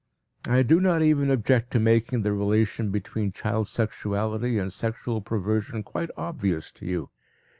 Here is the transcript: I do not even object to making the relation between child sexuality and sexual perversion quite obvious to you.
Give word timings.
I 0.49 0.63
do 0.63 0.79
not 0.81 1.03
even 1.03 1.29
object 1.29 1.69
to 1.73 1.79
making 1.79 2.23
the 2.23 2.33
relation 2.33 2.89
between 2.89 3.31
child 3.33 3.67
sexuality 3.67 4.57
and 4.57 4.73
sexual 4.73 5.21
perversion 5.21 5.83
quite 5.83 6.09
obvious 6.17 6.71
to 6.71 6.87
you. 6.87 7.11